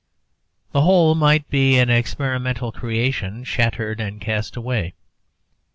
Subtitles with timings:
[0.71, 4.95] The whole might be an experimental creation shattered and cast away.